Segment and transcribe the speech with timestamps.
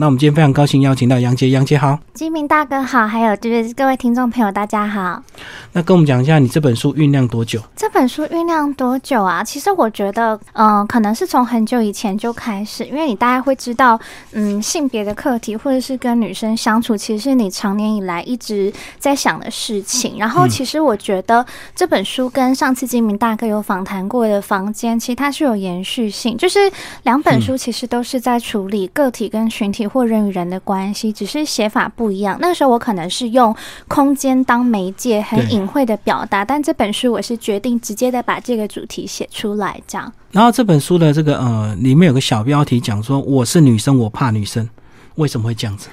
[0.00, 1.98] 那我们今天非常高兴邀请到杨杰，杨杰好。
[2.14, 5.22] 金明大哥好，还有就是各位听众朋友大家好。
[5.74, 7.60] 那跟我们讲一下，你这本书酝酿多久？
[7.76, 9.44] 这本书酝酿多久啊？
[9.44, 14.00] 其实我觉得，嗯、可能是从很久以前就开始，因为你大概会知道，
[14.32, 20.18] 嗯，性别的课题或者是跟女生相处，其实是你长年以来一直在想的事情。
[20.18, 21.44] 然后，嗯其实我觉得
[21.76, 26.58] 这本书跟上次金明大哥有访谈过的房间，其实它是有延续性，就是
[27.02, 32.38] 两本书其实都是在处理个体跟群体或人与人的关系，只是写法不一样。
[32.40, 33.54] 那个时候我可能是用
[33.88, 40.12] 空间当媒介，很隐晦的表达，但这本书我是决定直接的把这个主题写出来，这样。
[40.30, 44.68] 然后这本书的这个呃，里面有个小标题讲说我是女生，我怕女生，
[45.16, 45.88] 为什么会这样子？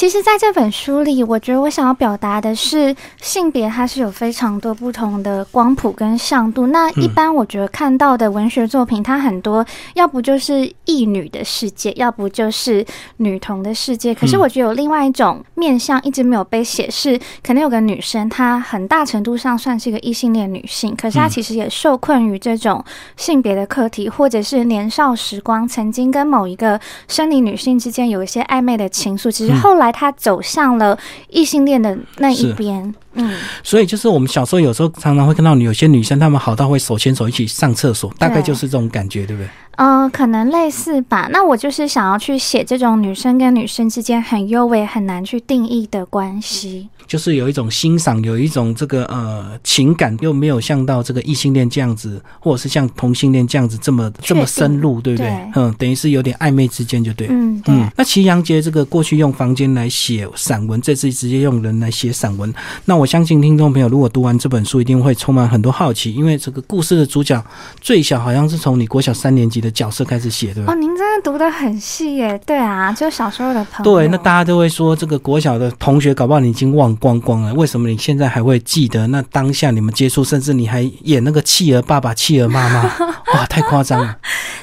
[0.00, 6.68] 其实，在这本书里，我觉得我想要表达的是，性别它是有非常多不同的光谱跟向度。
[6.68, 12.82] 那一般我觉得看到的文学作品，它很多要不就是异女的世界，要不就是
[13.18, 14.14] 女童的世界。
[14.14, 21.28] 可是我觉得有另外一种面向一直没有被写，是可能有个女生，她很大程度上算是一个异性恋女性，可是她嗯。
[21.28, 22.82] 其实也受困于这种
[23.18, 32.94] 性别的课题，或者是年少时光曾经跟某一个生理女性之间有一些暧昧的情愫，其实后来她走向了异性恋的那一边。
[33.14, 39.48] 嗯，所以就是我们小时候有时候常常会看到有些女生她们好到会手牵手一起上厕所，大概就是这种感觉，对不对？
[39.76, 41.28] 呃，可能类似吧。
[41.32, 46.88] 那我就是想要去写这种女生跟女生之间很优美、很难去定义的关系。
[47.06, 55.26] 就是有一种欣赏，有一种这个呃情感，又没有像到这个异性恋这样子，或者是像同性恋这样子这么这么深入，对不对？
[55.26, 57.26] 对嗯，等于是有点暧昧之间，就对。
[57.30, 57.74] 嗯，对。
[57.74, 62.52] 嗯，那祁阳杰这个过去用房间来写散文，这次直接用人来写散文。
[62.84, 67.42] 那我相信听众朋友如果读完这本书，一定会充满很多好奇，因为这个故事的主角
[67.80, 70.70] 最小好像是从你国小三年级的角色开始写，对吧？
[70.70, 72.38] 哦，您真的读得很细耶！
[72.44, 73.90] 对啊，就小时候的朋友。
[73.90, 79.06] 对，那大家都会说，这个国小的同学搞不好你已经忘光光了，为什么你现在还会记得？
[79.06, 82.82] 那当下你们接触，甚至你还演那个企鹅爸爸、企鹅妈妈，
[83.32, 84.18] 哇，太夸张了。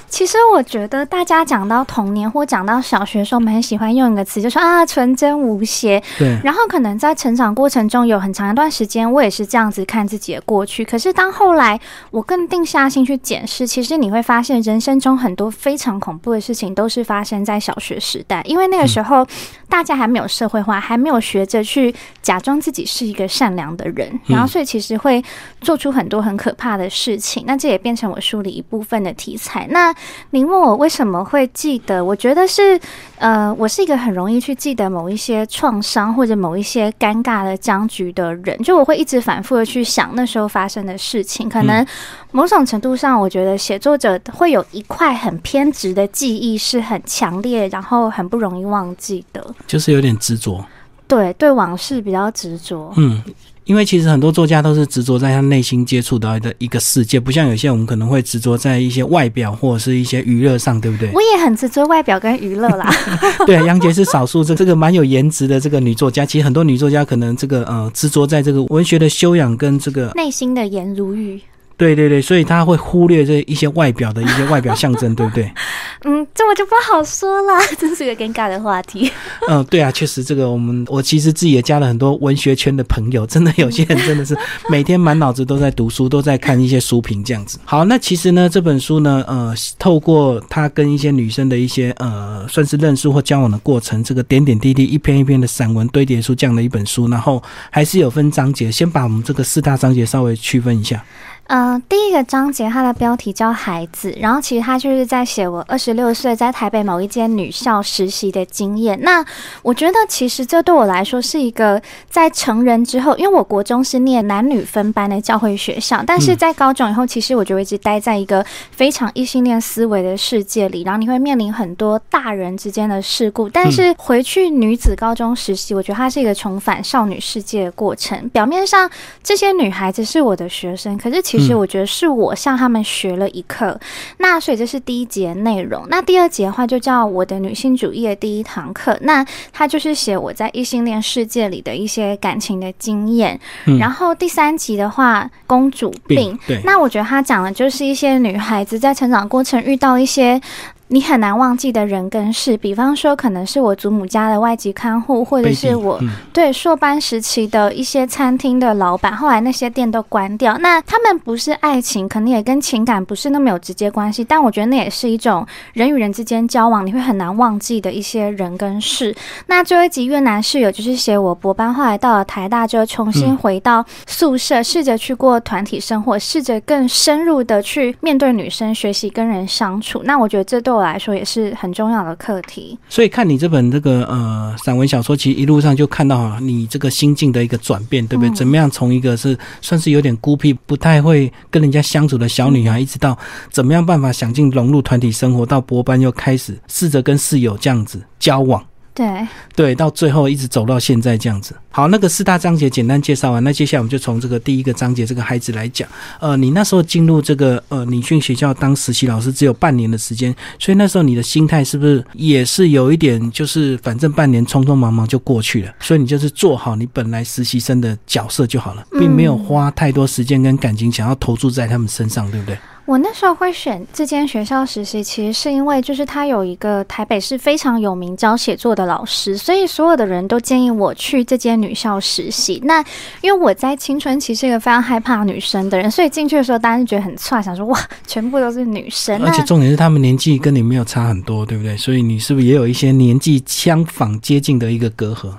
[0.10, 6.02] 其实我觉得大家讲到童年或讲到小学的时候，我们很喜欢用一个词，就说啊纯真无邪。
[6.18, 10.84] 对，然后可能在成长过程中有很长一段时间，我也是这样子看自己的过去。
[10.84, 11.80] 可是当后来
[12.12, 19.26] 我更定下心去检视，其实你会发现人生中很多非常恐怖的事情都是发生在小学时代，因为那个时候
[19.70, 25.24] 大家还没有社会化，还没有学着去假装自己是一个善良的人，然后所以其实会
[25.62, 27.44] 做出很多很可怕的事情。
[27.48, 29.68] 那这也变成我书里一部分的题材。
[29.70, 29.94] 那
[30.32, 32.04] 您问我为什么会记得？
[32.04, 32.80] 我觉得是，
[33.18, 41.48] 呃，我是一个很容易去记得某一些创伤或者某一些尴尬的僵局的人，就我会一直反复的去想那时候发生的事情。
[41.48, 41.86] 可能
[42.32, 49.46] 某种程度上，我觉得写作者会有一块很偏执的记忆是很强烈，然后很不容易忘记的。
[49.68, 50.66] 就是有点执着。
[51.08, 52.92] 对，对往事比较执着。
[52.98, 53.24] 嗯，
[53.68, 61.12] 因为其实很多作家都是执着在他内心接触到的一个世界，不像有些我们可能会执着在一些外表或者是一些娱乐上，对不对？
[61.12, 62.90] 我也很执着外表跟娱乐啦。
[63.46, 66.26] 对， 杨洁是少数这这个蛮有颜值的这个女作家。
[66.26, 71.40] 其实很多女作家可能这个呃执着在这个文学的修养跟这个，内心的颜如玉。
[71.78, 75.50] 对对对，所以他会忽略这一些外表的一些外表象征，对不对？
[76.04, 79.12] 嗯，这我就不好说了， 真是个尴尬的话题。
[79.48, 84.36] 嗯，对啊，确实这个我们我其实自己也加了很多文学圈的朋友，真的有些人真的是
[84.70, 87.60] 每天满脑子都在读书，都在看一些书评这样子。
[87.64, 101.04] 好，那其实呢这本书呢，呃，透过他跟一些女生的一些呃算是认识或交往的过程，这个点点滴滴一篇一篇的散文堆叠出这样的一本书，然后还是有分章节，先把我们这个四大章节稍微区分一下。
[101.48, 109.00] 呃，第一个章节它的标题叫“孩子”，然后其实它就是在写我二十六岁在台北某一间女校实习的经验。
[109.02, 109.26] 那
[109.62, 123.48] 我觉得其实这对我来说是一个在成人之后，因为我国中是念男女分班的教会学校，但是在高中以后，其实我就一直待在一个非常异性恋思维的世界里，然后你会面临很多大人之间的事故。
[123.48, 128.28] 但是回去女子高中实习，我觉得它是一个重返少女世界的过程。
[128.30, 128.90] 表面上
[129.24, 133.80] 这些女孩子是我的学生，可是其实嗯我觉得是我向他们学了一课。
[134.18, 135.86] 那所以这是第一节内容。
[135.90, 138.98] 那第二节的话就叫我的女性主义的第一堂课。
[139.02, 143.40] 那它就是写我在异性恋世界里的一些感情的经验。
[143.66, 146.38] 嗯然后第三集的话，公主病。
[146.48, 150.42] 对，那我觉得他讲的就是一些女孩子在成长过程遇到一些
[150.90, 156.00] 你很难忘记的人跟事，比方说可能是我祖母家的外籍看护，或者是我
[156.32, 160.58] 对硕班时期的一些餐厅的老板，后来那些店都关掉。
[160.60, 169.14] 那他们不是爱情，可能也跟情感不是那么有直接关系，但我觉得那也是一种人与人之间交往你会很难忘记的一些人跟事。
[169.48, 180.02] 那最后一集越南室友就是写我博班，后来到了台大就，重新回到宿舍，试着去过团体生活，试着更深入的去面对女生，学习跟人相处。
[180.06, 182.78] 那我觉得这对我来说也是很重要的课题。
[182.88, 188.34] 所以看你这本这个呃散文小说，其实一路上就看到你这个心境的一个转变，对不对？
[188.36, 193.18] 怎么样从一个是算是有点孤僻、不太会跟人家相处的小女孩，一直到
[193.52, 198.64] 怎么样办法想尽融入团体生活，到博班又开始试着跟室友这样子交往。
[198.98, 201.56] 对对，到最后一直走到现在这样子。
[201.70, 205.88] 好，那个四大章节简单介绍完，那接下来我们就从这个第一个章节这个孩子来讲。
[206.20, 222.58] 呃，你那时候进入这个呃女训学校当实习老师只有半年的时间，所以那时候你的心态是不是也是有一点，就是反正半年匆匆忙忙就过去了，所以你就是做好你本来实习生的角色就好了，并没有花太多时间跟感情想要投注在他们身上，对不对？
[222.88, 232.62] 我那时候会选这间学校实习，其实是因为就是他有一个台北市非常有名教写作的老师，所以所有的人都建议我去这间女校实习。
[232.64, 232.82] 那
[233.20, 239.22] 因为我在青春期是一个非常害怕女生的人，所以进去的时候，当然觉得很差，想说哇，全部都是女生。
[239.22, 241.76] 而且重点是他们年纪跟你没有差很多，对不对？
[241.76, 245.34] 所以你是不是也有一些年纪相仿接近的一个隔阂？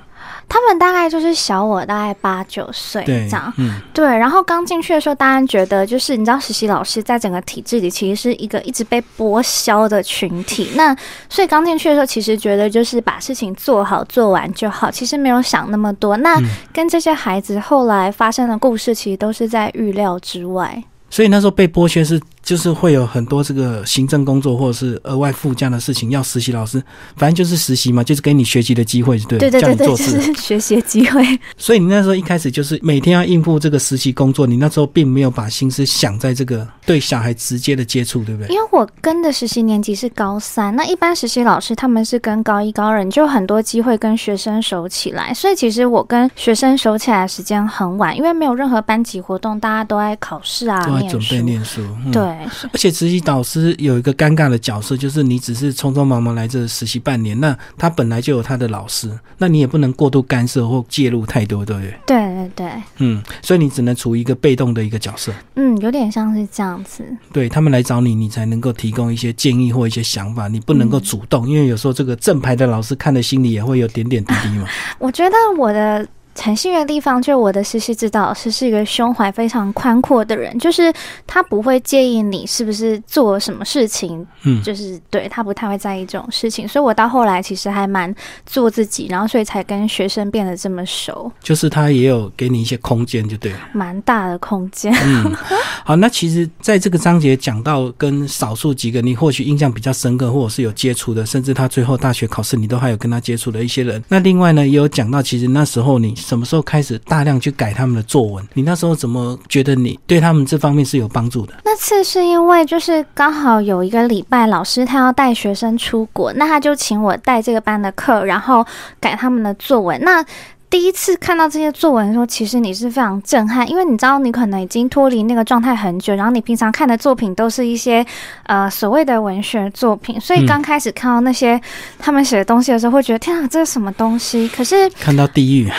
[0.49, 4.07] 他们大概就是小我大概八九岁这样，嗯，对。
[4.07, 10.71] 然后刚进去的时候，当然觉得就是你知道，实习老师在整个体制里其实是一个一直被剥削的群体。
[10.77, 10.97] 那
[11.29, 16.17] 所以刚进去的时候，其实觉得就是把事情做好做完就好，其实没有想那么多。
[16.17, 16.41] 那
[16.73, 20.83] 跟这些孩子后来发生的故事，其实都是在预料之外。
[21.11, 22.21] 所以那时候被剥削是。
[22.43, 26.83] 就是会有很多这个行政工作或者是额外附加的事情要实习老师，
[27.17, 31.23] 反正就是实习嘛，就是给你学习的机会，对对对对对，就是学习机会。
[31.57, 38.55] 所以你那时候一开始就是每天要应付这个实习工作，你那时候并没有把心思想在这个对小孩直接的接触，对不对？
[38.55, 45.35] 因为我跟的实习年级是高三，那一般实习老师他们是跟高一高二，你就很多机会跟学生熟起来。
[45.35, 51.83] 所以其实我跟学生熟起来的时间很晚，因为没有任何班级活动，大家都爱考试啊，都在准备念书，
[52.13, 52.28] 对。
[52.29, 61.95] 而且实习导师有一个尴尬的角色，就是你只是匆匆忙忙来这实习半年，那他本来就有他的老师，那你也不能过度干涉或介入太多，对不对？
[62.07, 65.33] 对对对，嗯，所以你只能处于一个被动的一个角色。
[65.55, 67.05] 嗯，有点像是这样子。
[67.33, 74.67] 对他们来找你，你才能够提供一些建议或一些想法，你不能够主动，因为有时候这个正牌的老师看的心里也会有点点滴滴嘛。
[74.99, 76.07] 我觉得我的。
[76.41, 80.93] 很幸运的地方就是我的实习指导老师是一个胸怀非常宽阔的人，就是
[81.27, 88.15] 他不会介意你是不是做什么事情，嗯，就是对他不太会在意这种事情，所以我到后来其实还蛮
[88.47, 91.31] 做自己，然后所以才跟学生变得这么熟。
[91.43, 94.95] 就是他也有给你一些空间，就对了，蛮大的空间。
[95.05, 95.35] 嗯，
[95.85, 104.03] 好，那其实在这个章节讲到跟少数几个你或许印象比较深刻，或者是有接触的，甚至他最后大学考试你都还有跟他接触的一些人。
[104.09, 106.15] 那另外呢，也有讲到，其实那时候你。
[106.29, 108.47] 什么时候开始大量去改他们的作文？
[108.53, 111.55] 你那时候怎么觉得你对他们这方面是有帮助的？
[111.65, 118.63] 那次是因为就是刚好有一个礼拜，老师他要带学生出国，那他就请我带这个班的课，然后
[119.01, 119.99] 改他们的作文。
[120.03, 120.23] 那
[120.71, 128.05] 第一次看到这些作文的时候，其实你是非常震撼，因为你知道你可能已经脱离那个状态很久，然后你平常看的作品都是一些
[128.45, 131.59] 呃所谓的文学作品，所以刚开始看到那些
[131.99, 134.47] 他们写的东西的时候，会觉得天啊，这是什么东西？
[134.49, 135.71] 可是看到地狱，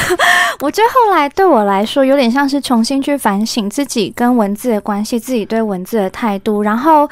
[0.60, 6.62] 我觉得后来对我来说，有点像是重新去反省自己跟文字的关系，自己对文字的态度。
[6.62, 7.08] 然后，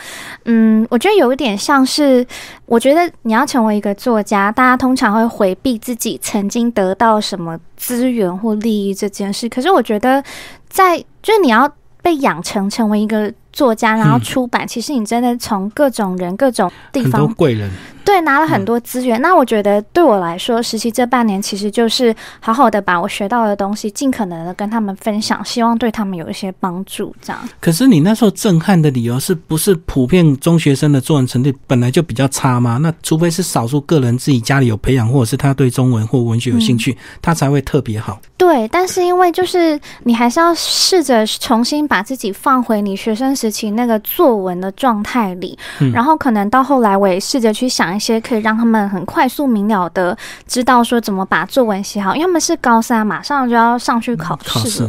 [0.46, 2.26] 嗯，我觉得有一点像是，
[2.68, 7.18] 我觉得你要成为一个作家，大家通常会回避自己曾经得到。
[7.20, 9.48] 什么资源或利益这件事？
[9.48, 10.22] 可是我觉得，
[10.68, 11.70] 在就是你要
[12.02, 17.68] 被养成成为一个作家，然后出版，其实你真的从各种人、各种地方贵人。
[18.04, 19.20] 对，拿了很多资源。
[19.20, 27.14] 那我觉得对我来说，实习这半年其实就是好好的把我学到的东西，尽可能的跟他们分享，希望对他们有一些帮助。
[27.20, 27.48] 这样。
[27.60, 32.78] 可是你那时候震撼的理由是不是普遍中学生的作文成绩本来就比较差吗？
[32.80, 38.18] 那除非是少数个人自己家里有培养，或者是他对中文或文学有兴趣，他才会特别好。
[38.38, 45.58] 对，但是因为就是你还是要试着重新把自己放回你学生时期那个作文的状态里，
[45.92, 47.88] 然后可能到后来我也试着去想。
[47.88, 54.86] 一些可以让他们很快速明了的知道说怎么把作文写好，因为他们是高三，马上就要上去考试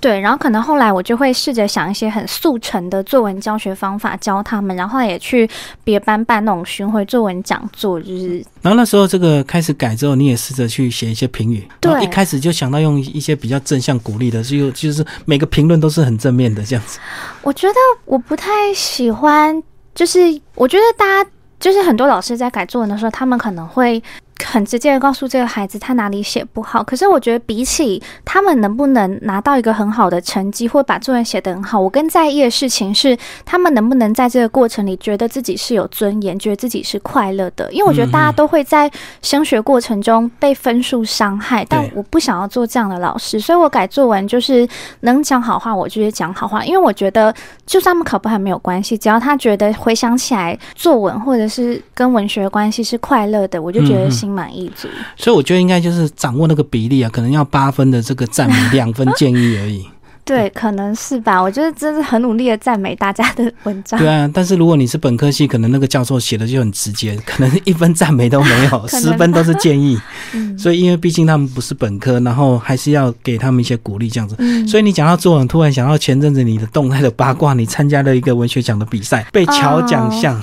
[0.00, 5.48] 对，然后可能后来我就会试着想一些很速成的作文教学方法教他们，然后也去
[5.82, 16.98] 别班办那种巡回作文讲座，就是然后那时候这个开始改之后，你也试着去写一些评语，对一开始就想到用一些比较正向鼓励的，就就是每个评论都是很正面的这样子。
[17.42, 17.74] 我觉得
[18.04, 19.60] 我不太喜欢，
[19.94, 20.18] 就是
[20.54, 24.02] 我觉得大家就是很多老师在改作文的时候，他们可能会。
[24.44, 37.70] 很直接的告诉这个孩子他哪里写不好，可是我觉得比起他们能不能拿到一个很好的成绩，或把作文写得很好，我更在意的事情是他们能不能在这个过程里觉得自己是有尊严，觉得自己是快乐的。
[37.72, 38.90] 因为我觉得大家都会在
[39.22, 44.66] 升学过程中被分数伤害，但我不想要做这样的老师，所以我改作文就是
[45.00, 47.34] 能讲好话，我就是讲好话，因为我觉得
[47.66, 54.86] 就算他们考不好没有关系，只要他觉得回想起来作文或者是跟文学关系是快乐的，我就觉得心满意足。
[55.16, 59.86] 所以我觉得应该就是掌握那个比例啊，可能要八分的这个赞美，两分建议而已。
[60.28, 61.40] 对，可能是吧。
[61.42, 63.98] 我觉得真是很努力的赞美大家的文章。
[63.98, 69.98] 对啊，但是如果你是本科系，可能那个教授写的就很直接， 可能一分赞美都没有， 十分都是建议。
[70.34, 74.36] 嗯，所以因为毕竟他们不是本科，然后还是要给他们一些鼓励这样子。
[74.38, 80.38] 嗯所以你讲到作文，突然想到前阵子你的动态的八卦，你参加了一个文学奖的比赛，被乔奖项。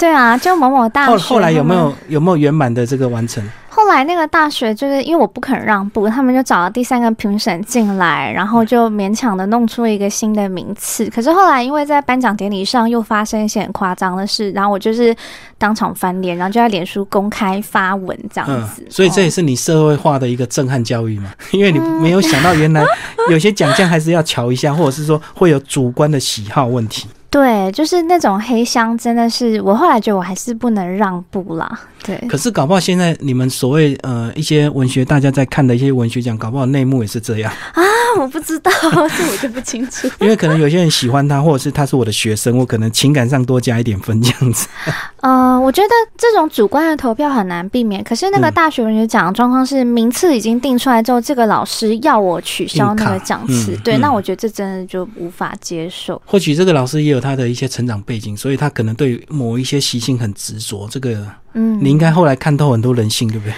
[0.00, 1.12] 对啊，就某某大学。
[1.12, 3.46] 后后来有没有有没有圆满的这个完成？
[3.68, 11.08] 后来那个大学就是因为我不肯让步，他们就找了第三个评审进来，然后就勉强的弄出了一个新的名次。
[11.10, 15.14] 可是后来因为在颁奖典礼上又发生一些很夸张的事，然后我就是
[15.56, 18.84] 当场翻脸，然后就在脸书公开发文这样子。
[18.90, 21.30] 所以这也哦是你社会化的一个震撼教育嘛？
[21.52, 22.84] 因为你没有想到原来
[23.30, 27.06] 有些奖项还是要瞧一下，或者是说会有主观的喜好问题。
[27.30, 31.80] 对，就是那种黑箱，真的是我后来觉得我还是不能让步啦。
[32.02, 37.82] 对，可是搞不好现在你们所谓呃一些文学大家在看的一些文学奖，搞不好内幕也是这样，啊，
[38.18, 40.08] 我不知道，这我就不清楚。
[40.20, 44.66] 因为可能有些人喜欢他，或者是他是我的学生，我可能情感上多加一点分这样子。
[45.20, 48.02] 呃，我觉得这种主观的投票很难避免。
[48.02, 56.20] 可是那个嗯大学文学奖的状况是，名次已经定出来之后，这个老师要我取消那个奖次，对，嗯那我觉得这真的就无法接受。
[56.24, 60.88] 或许这个老师也有他的一些成长背景，所以他可能对某一些习性很执着。
[60.90, 63.52] 这个嗯，你应该后来看透很多人性，对不对？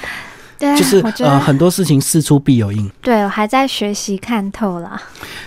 [0.63, 2.89] 对，就是呃很多事情事出必有因。
[3.01, 5.03] 对我还在学习看透了。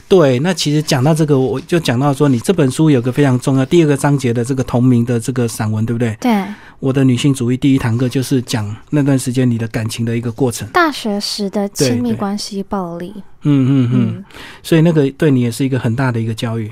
[0.09, 6.13] 对，那其实讲到这个，我就讲到说，你这本书有个非常重要第二个章节的这个同名的这个散文，对不对？
[6.19, 6.43] 对，
[6.81, 10.67] 我的女性主义第一堂课就是讲那段时间你的感情的一个过程。
[10.73, 14.25] 大学时的亲密关系暴力，嗯嗯嗯，嗯，
[14.61, 16.69] 所以那个对你也是一个很大的一个教育。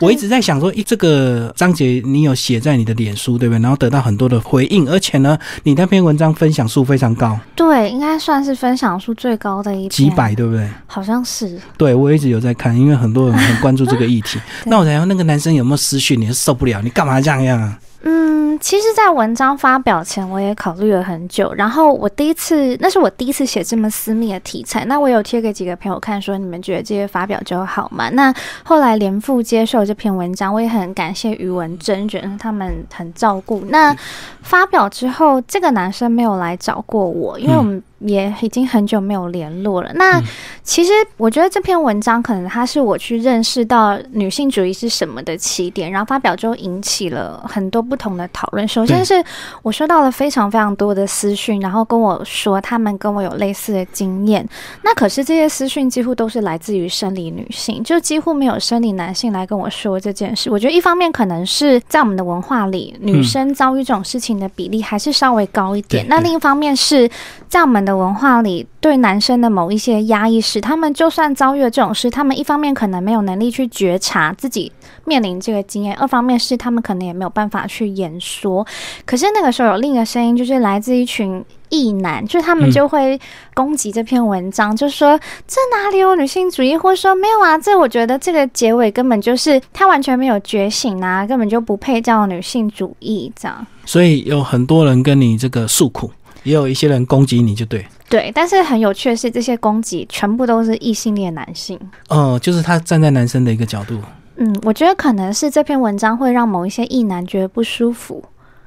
[0.00, 3.60] 我一直在想说，一，这个章节你有写在你的脸书，对不对？
[3.60, 10.68] 然后得到很多的回应，而且呢，你那篇文章分享数非常高，对，应该算是分享数最高的一篇，几百，对不对？
[10.86, 11.58] 好像是。
[11.76, 14.38] 对，我一直有在看，因为很多人很关注这个议题。
[14.66, 16.20] 那我想要那个男生有没有私讯？
[16.20, 17.78] 你是受不了，你干嘛这样样啊？
[18.06, 21.54] 嗯，其实，在文章发表前，我也考虑了很久。
[21.54, 24.84] 然后，我第一次，那是我第一次写这么私密的题材。
[24.84, 28.10] 那我有贴给几个朋友看，说你们觉得这些发表就好吗？
[28.10, 33.64] 那后来连副接受这篇文章，我也很感谢余文珍，觉得他们很照顾。
[33.68, 33.96] 那
[34.42, 39.90] 发表之后，这个男生没有来找过我，因为我们也已经很久没有联络了。
[39.94, 40.22] 那
[40.62, 48.66] 其实我觉得这篇文章可能它是我去认识到女性主义是什么的起点，然后发表之后引起了很多不同的讨论。
[48.66, 49.22] 首先是
[49.62, 54.46] 我收到了非常非常多的私讯，然后跟我说他们跟我有类似的经验。
[54.82, 60.50] 那可是这些私讯几乎都是来自于生理女性，就几乎没有生理男性来跟我说这件事。
[60.50, 66.06] 我觉得一方面可能是在我们的文化里，女生遭遇这种事情的比例还是稍微高一点。
[66.08, 67.08] 那另一方面是
[67.48, 74.72] 在我们的文化里，对男生的某一些压抑使他们就算遭遇了这种事，他们一方面可能没有能力去觉察自己
[75.04, 78.66] 面临这个经验，二方面是他们可能也没有办法去言说。
[79.04, 81.44] 可是那个时候有另一个声音，就是来自一群。
[81.70, 83.18] 异男，就是他们就会
[83.52, 93.66] 攻击这篇文章，就说这哪里有女性主义，或者说没有啊，这我觉得这个结尾根本就是他完全没有觉醒啊，根本就不配叫女性主义这样。
[93.84, 96.12] 所以有很多人跟你这个诉苦，
[96.44, 97.84] 也有一些人攻击你，就对。
[98.08, 101.76] 对，但是很有趣的是，这些攻击全部都是异性恋男性。
[102.08, 103.98] 哦、就是他站在男生的一个角度。
[104.36, 108.22] 嗯，我觉得可能是这篇文章会让某一些异男觉得不舒服。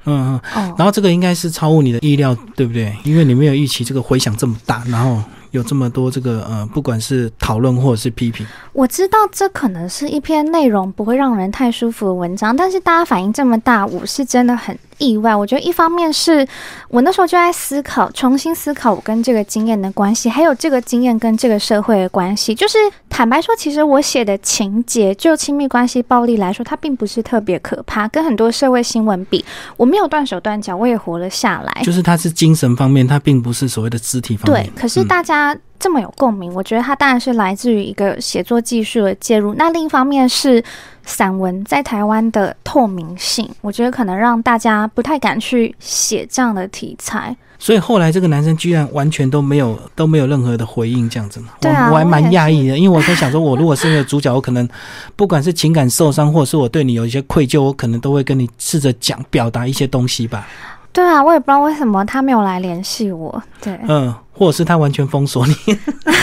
[0.06, 2.96] 嗯嗯，哦，然后这个应该是超乎你的意料，对不对？
[3.04, 8.48] 因为你没有预期这个回响这么大，然后有这么多这个呃，不管是讨论或者是批评。
[8.72, 15.36] 我知道这可能是一篇内容不会让人太舒服的文章，但是大家反应这么大，我是真的很意外。
[15.36, 16.48] 我觉得一方面是
[16.90, 22.54] 我那时候就在思考，重新思考我跟这个经验的关系，还有这个经验跟这个社会的关系。
[22.56, 22.78] 就是
[23.10, 29.44] 坦白说，其实我写的情节，就亲密关系暴力来说，它并不是特别可怕，跟很多社会新闻比，
[29.76, 31.82] 我没有断手断脚，我也活了下来。
[31.84, 34.64] 就是它是精神方面，它并不是所谓的肢体方面。
[34.64, 35.56] 对，可是大家。
[35.80, 39.54] 这么有共鸣，我觉得它当然是来自于一个写作技术的介入。
[39.54, 40.64] 那另一方面是
[41.04, 47.36] 散文在台湾的透明性，我觉得可能让大家不太敢去写这样的题材。
[47.60, 51.48] 所以后来这个男生居然完全都没有都没有任何的回应，这样子嘛？
[51.60, 54.68] 对啊，我还蛮讶异的，因为我在想说，我如果是那个主角，我可能
[55.16, 60.48] 不管是情感受伤，或者是我对你有一些愧疚，我可能都会跟你试着讲表达一些东西吧。
[60.94, 63.42] 对啊，我也不知道为什么他没有来联系我。
[63.60, 65.56] 对，嗯，或者是他完全封锁你，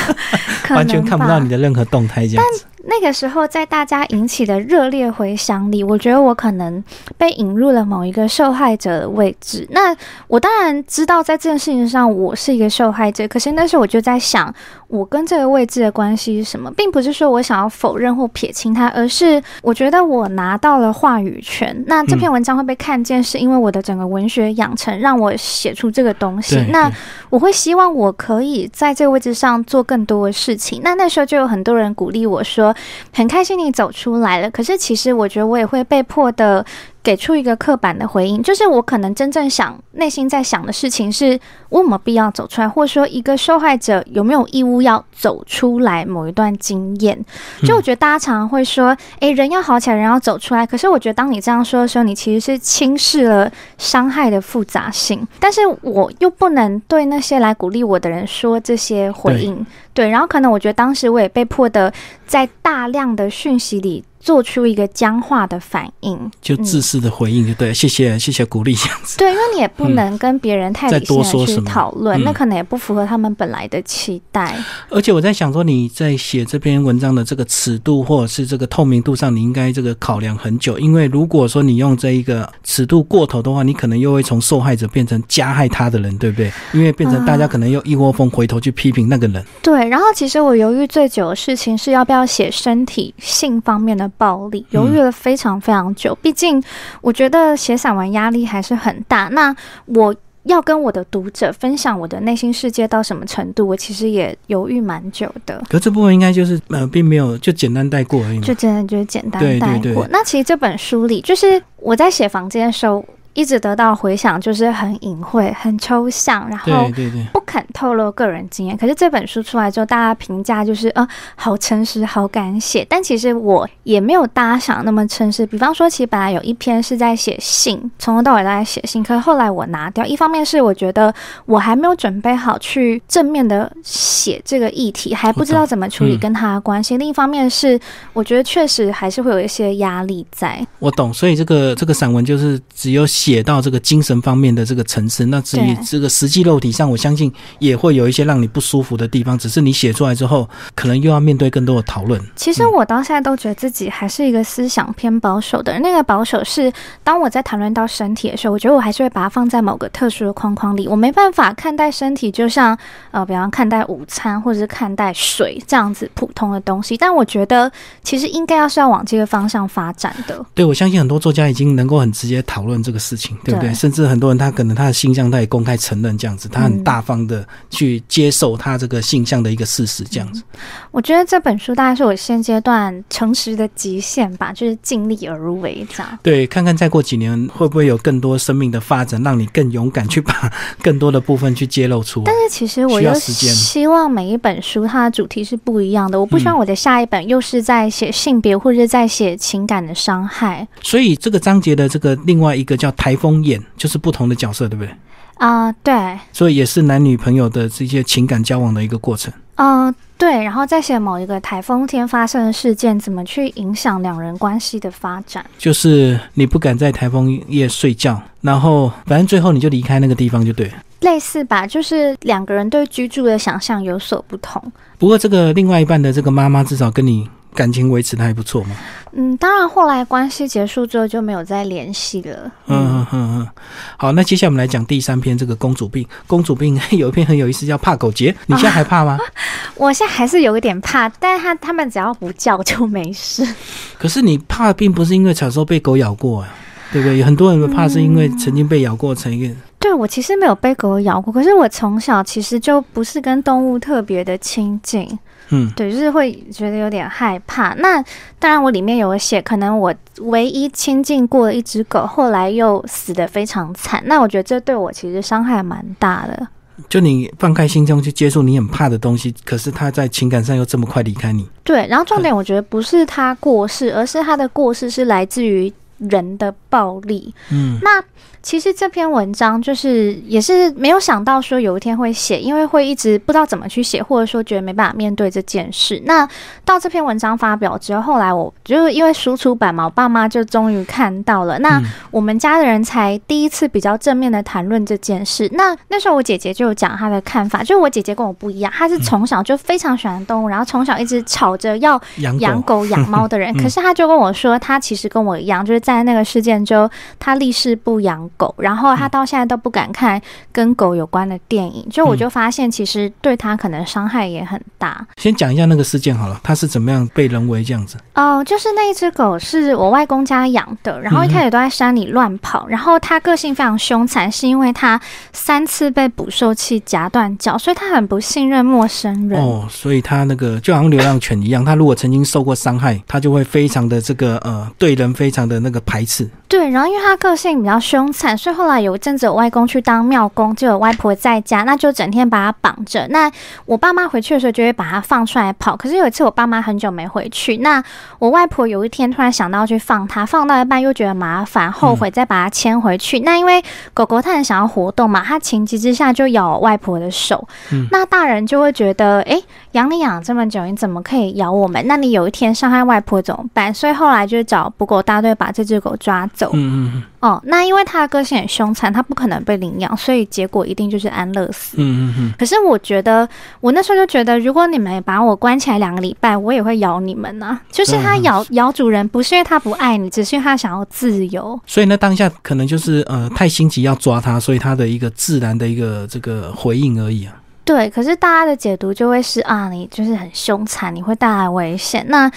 [0.71, 2.65] 完全看不到你的任何动态，这样子。
[2.87, 6.85] 那个时候，在大家引起的热烈回响里，我觉得我可能
[7.17, 9.67] 被引入了某一个受害者的位置。
[9.71, 9.97] 那
[10.29, 13.27] 我当然知道，在这件事情上，我是一个受害者。
[13.27, 14.55] 可是那时候我就在想，
[14.95, 16.71] 我跟这个位置的关系是什么？
[16.77, 21.85] 并不是说我想要否认或撇清它，而是我觉得我拿到了话语权。
[21.89, 26.65] 那这篇文章会被看见，是因为我的整个文学养成让我写出这个东西。
[26.71, 26.89] 那
[27.29, 30.81] 我会希望我可以在这个位置上做更多的事情。
[30.85, 32.73] 那那时候就有很多人鼓励我说。
[33.13, 36.65] 很开心你走出来了，可是其实我觉得我也会被迫的。
[37.05, 47.23] 给出一个刻板的回应，就是我可能真正想内心在想的事情是：我有没有必要走出来，或者说一个受害者有没有义务要走出来某一段经验？
[47.63, 55.29] 就我觉得大家常常会说：“诶，人要好起来，人要走出来。”可是我觉得当你这样说的时候，你其实是轻视了伤害的复杂性。
[55.39, 59.65] 但是我又不能对那些来鼓励我的人说这些回应。
[59.93, 61.93] 对，然后可能我觉得当时我也被迫的
[62.27, 64.03] 在大量的讯息里。
[64.25, 69.19] 做出一个僵化的反应，就自私的回应，就对，谢谢，谢谢鼓励这样子。
[69.19, 74.57] 对，因为你也不能跟别人太理性的去讨论，那可能也不符合他们本来的期待。
[74.89, 80.79] 而且我在想说，你在写这篇文章的这个尺度或者是这个透明度上，你应该这个考量很久。
[80.79, 86.51] 因为如果说你用这一个尺度过头的话，你可能又会从受害者变成加害他的人，对不对？
[86.73, 89.45] 因为变成大家可能又一窝蜂回头去批评那个人。
[89.63, 94.11] 对，然后其实我犹豫最久的事情是要不要写身体性方面的。
[94.17, 96.63] 暴力犹豫了非常非常久，毕竟
[97.01, 99.29] 我觉得写散文压力还是很大。
[99.33, 99.55] 那
[99.87, 105.63] 我要跟我的读者分享我的内心世界到什么程度，我其实也犹豫蛮久的。
[105.69, 110.07] 可这部分应该就是呃，并没有就简单带过而已，就真的就是简单带过。
[110.11, 113.05] 那其实这本书里，就是我在写房间的时候。
[113.35, 116.89] 一直得到回响，就是很隐晦、很抽象，然后
[117.33, 118.77] 不肯透露个人经验。
[118.77, 122.87] 可是这本书出来之后，大家评价就是呃，好诚实，好敢写。
[122.89, 125.45] 但其实我也没有大家想那么诚实。
[125.45, 130.07] 比方说，其实本来有一篇是在写信，从头到尾都在写信，可是后来我拿掉。
[130.07, 131.13] 一方面是我觉得
[131.45, 137.79] 我还没有准备好去正面的写这个议题，还不知道怎么处理跟他的关系；另一方面是
[138.13, 140.65] 我觉得确实还是会有一些压力在。
[140.79, 143.05] 我懂，所以这个这个散文就是只有。
[143.24, 149.39] 写到这个精神方面的这个层次，那至于这个实际肉体上，我相信也会有一些让你不舒服的地方。
[149.39, 152.21] 只是你写出来之后，可能又要面对更多的讨论。
[152.37, 155.81] 其实我到现在都觉得自己还是一个思想偏保守的人。
[155.81, 156.71] 那个保守是，
[157.03, 160.87] 当我在谈论到身体的时候，我觉得我还是会把它放在某个特殊的框框里。
[160.87, 162.77] 我没办法看待身体，就像
[163.11, 166.97] 呃，比方看待午餐或者是看待水这样子普通的东西。
[166.97, 167.71] 但我觉得，
[168.03, 170.45] 其实应该要是要往这个方向发展的。
[170.55, 173.14] 对，我相信很多作家已经能够很直接讨论这个事。
[173.15, 173.73] 事情对不对？
[173.75, 180.43] 甚至很多人他可能他的性向他也公开承认这样子，他很大方的去接受他这个性向的一个事实这样子。
[180.91, 186.19] 我觉得这本书大概是我现阶段诚实的极限吧，就是尽力而为这样。
[186.23, 190.51] 对，看看再过几年会不会有更多生命的发展，让你更勇敢去把
[190.83, 192.25] 更多的部分去揭露出来。
[192.27, 200.67] 但是其实我又希望每一本书它的主题是不一样的，我不希望我的下一本又是在写性别或者在写情感的伤害。
[200.83, 202.91] 所以这个章节的这个另外一个叫。
[203.05, 204.91] 台风眼就是不同的角色，对不对？
[205.35, 206.19] 啊，对。
[206.33, 209.31] 所以也是男女朋友的这些情感交往的一个过程。
[209.57, 210.43] 嗯，对。
[210.43, 215.45] 然后再写某一个台风天发生的事件，怎么去影响两人关系的发展？
[215.59, 220.73] 就是你不敢在台风夜睡觉，然后反正最后你就离开那个地方，就对了。
[221.01, 224.73] 类似吧，就是两个人对居住的想象有所不同。
[224.97, 227.29] 不过这个另外一半的这个妈妈，至少跟你。
[227.55, 228.77] 感情维持的还不错吗？
[229.13, 232.51] 嗯，当然，后来关系结束之后就没有再联系了。
[232.67, 233.49] 嗯嗯嗯，
[233.97, 236.07] 好，那接下来我们来讲第三篇这个公主病。
[236.27, 238.35] 公主病 有一篇很有意思，叫怕狗节。
[238.47, 239.19] 你现在还怕吗？
[239.77, 243.47] 我现在还是有一点怕，但是他他们只要不叫就没事。
[243.99, 246.49] 可是你怕，并不是因为小时候被狗咬过啊。
[246.93, 247.19] 对不对？
[247.19, 249.53] 有很多人怕是因为曾经被咬过，成一个。
[249.81, 255.19] 对我其实没有被狗咬过，可是我从小其实就不是跟动物特别的亲近。
[255.51, 257.75] 嗯，对，就是会觉得有点害怕。
[257.75, 258.03] 那
[258.39, 264.03] 当然，我里面有写，可能我唯一亲近过的一只狗，后来又死的非常惨。
[264.07, 266.49] 那我觉得这对我其实伤害蛮大的。
[266.89, 271.49] 就你放开心胸去接触你很怕的东西，可是它在情感上又这么快离开你。
[271.63, 277.35] 对，然后重点我觉得不是它过世，而是它的过世是来自于人的暴力。
[277.51, 278.03] 嗯，那。
[278.45, 286.01] 其实这篇文章就是也是没有想到说有一天会写，因为会一直不知道怎么去写，或者说觉得没办法面对这件事。
[286.05, 286.29] 那
[286.63, 291.59] 到这篇文章发表之后，后来我就因为输出版嘛，我爸妈就终于看到了。
[291.61, 291.81] 那
[292.11, 295.49] 我们家的人才第一次比较正面的谈论这件事。
[295.55, 301.99] 那那时候我姐姐就有讲她的看法，就是我姐姐跟我不一样，她是从小就非常喜欢动物，然后从小一直吵着要
[302.41, 303.57] 养狗养猫的人。
[303.57, 308.31] 可是她就跟我说，她其实跟我一样，就是在那个事件中，她立誓不养。
[308.37, 310.21] 狗，然后他到现在都不敢看
[310.53, 315.07] 跟狗有关的电影，就我就发现其实对他可能伤害也很大。
[315.17, 317.97] 先讲一下那个事件好了，他是怎么样被人为这样子？
[318.15, 325.01] 哦，就是那一只狗是我外公家养的，然后一开始都在山里乱跑，然后它个性非常凶残，是因为它
[325.33, 329.41] 三次被捕兽器夹断脚，所以它很不信任陌生人。
[329.41, 336.29] 哦，所以它那个就好像流浪犬一样，它如果曾经受过伤害，它就会非常的这个呃对人非常的那个排斥。
[336.49, 338.24] 对，然后因为它个性比较凶残。
[338.37, 343.07] 所以后来有一阵子，我外公去当庙公，就有外婆在家，那就整天把它绑着。
[343.09, 343.31] 那
[343.67, 345.77] 我爸妈回去的时候，就会把它放出来跑。
[345.77, 347.83] 可是有一次，我爸妈很久没回去，那
[348.19, 353.21] 我外婆有一天突然想到去放它，放到一半又觉得麻烦，后悔再把它牵回去。
[353.21, 357.47] 那因为狗狗它很想要活动嘛，它情急之下就咬外婆的手。
[357.91, 359.41] 那大人就会觉得，哎，
[359.75, 361.85] 养你养这么久，你怎么可以咬我们？
[361.87, 363.75] 那你有一天伤害外婆怎么办？
[363.75, 366.51] 所以后来就找捕狗大队把这只狗抓走。
[366.53, 367.03] 嗯嗯。
[367.19, 371.77] 哦，那因为它的个性很凶残，它不可能被领养，所以结果一定就是安乐死。
[371.79, 372.33] 嗯嗯嗯。
[372.39, 373.29] 可是我觉得，
[373.61, 377.59] 我那时候就觉得，如果你们把我关起来两个礼拜，我也会咬你们呢。
[377.73, 381.59] 就是它咬咬主人，不是因为它不爱你，只是因为它想要自由。
[381.67, 387.35] 所以呢，当下可能就是呃太心急要抓它，所以它的一个自然的一个这个回应而已啊。
[387.65, 392.05] 对，可是大家的解读就会是啊，你就是很凶残，你会带来危险。
[392.09, 392.31] 那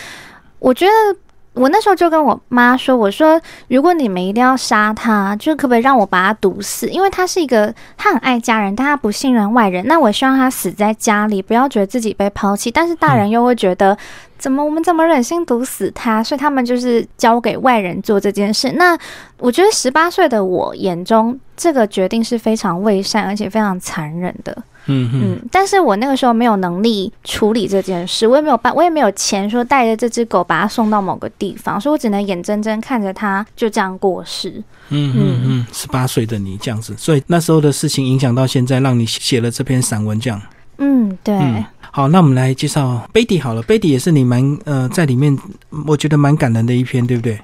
[0.60, 0.92] 我觉得。
[1.58, 6.88] 我那时候就跟我妈说：“我说，如果你们一定要杀他，就可不可以让我把他毒死？
[6.90, 9.84] 因为他是一个，他很爱家人，但他不信任外人。
[9.88, 12.70] 那我希望他死在家里，不要觉得自己被抛弃。
[12.70, 13.98] 但是大人又会觉得，
[14.38, 16.22] 怎么我们怎么忍心毒死他？
[16.22, 18.74] 所以他们就是交给外人做这件事。
[18.74, 18.96] 那
[19.40, 24.56] 我觉得十八岁的我眼中，这个决定是非常伪善，而且非常残忍的。”
[24.88, 34.50] 嗯嗯，但是我那个时候没有能力处理这件事，我也没有办，我也没有钱说带着这只狗把它送到某个地方，所以我只能眼睁睁看着它就这样过世。
[34.90, 40.42] 嗯嗯嗯，十八岁的你这样子，所以那时候的事情影响到现在，让你写了这篇散文这样。
[40.78, 41.36] 嗯，对。
[41.92, 45.36] 好，那我们来介绍 Betty 好了，Betty 也是你蛮呃在里面，
[45.88, 47.40] 我觉得蛮感人的一篇，对不对？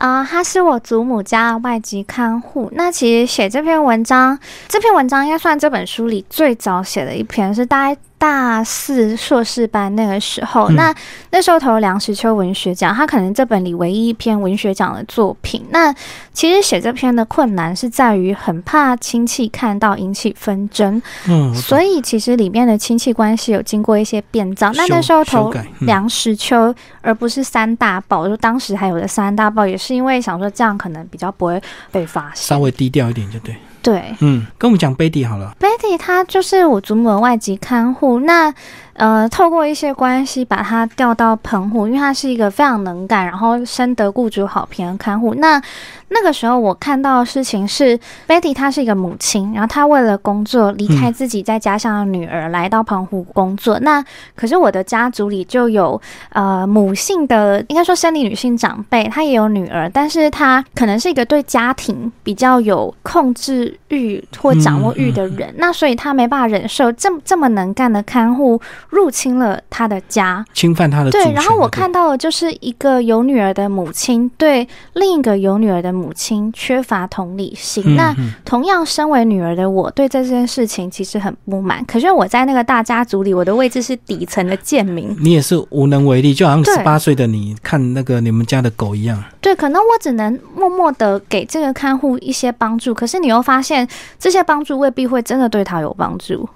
[0.00, 2.68] 啊，他是我祖母家外籍看护。
[2.72, 8.00] 那其实写这篇文章，这篇文章应该算这本书里最早写的一篇，是大概。
[8.20, 10.94] 大四硕士班那个时候，那
[11.30, 15.64] 那时候投了梁实秋文学奖，他可能这本里唯一一篇文学奖的作品。
[15.70, 15.90] 那
[16.34, 24.70] 其实写这篇的困难是在于很怕亲戚看到引起纷争，嗯，所以其实里面的亲戚关系有经过一些变造。
[24.72, 31.58] 那那时候投梁实秋，而不是三大报，就当时还有的三大报，也是因为想说这样可能比较不会
[31.90, 33.56] 被发现，稍微低调一点就对。
[33.82, 35.54] 对，嗯，跟我们讲 Betty 好了。
[35.60, 38.54] Betty 她就是我祖母的外籍看护，那。
[38.94, 45.34] 呃，透过一些关系把他调到澎湖，因为他是一个非常能干，然后深得雇主好评的看护。
[45.36, 45.60] 那
[46.08, 53.78] 那个时候我看到的事情是，Betty 她是一个母亲，然后她为了工作离开自己在家乡的女儿，来到澎湖工作。
[53.78, 56.00] 那可是我的家族里就有
[56.30, 68.60] 呃母性的，应该说生理女性长辈，她也有女儿，但是她可能是一个对家庭比较有控制欲或掌握欲的人，那所以她没办法忍受这么这么能干的看护。
[68.90, 71.32] 入侵了他的家，侵犯他的对。
[71.32, 77.96] 然后我看到的就是一个有女儿的母亲对另一个有女儿的母亲缺乏同理心。
[77.96, 81.84] 那同样身为女儿的我，对这件事情其实很不满。
[81.86, 89.22] 可是我在那个大家族里，我的位置是底层的贱民，你也是无能为力，就好像十八岁的你看那个你们家的狗一样。
[89.40, 96.48] 对，可能我只能默默的给这个看护一些帮助，可是你又发现这些帮助未必会真的对他有帮助。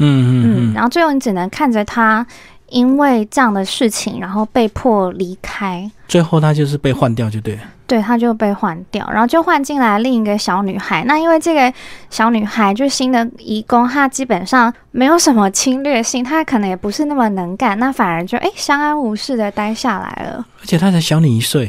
[0.00, 2.26] 嗯嗯嗯，然后最后你只能看着他
[2.70, 5.90] 因为这样的事情，然后被迫离开。
[6.08, 7.62] 最后他就是被换掉，就对了。
[7.86, 11.02] 对，他就被换掉，然后就换进来另一个小女孩。
[11.06, 11.72] 那因为这个
[12.08, 20.46] 小女孩就是新的义工，她基本上没有什么侵略性，她可能也不是那么能干，那反而就哎相安无事的待下来了。
[20.60, 21.68] 而且她才小你一岁。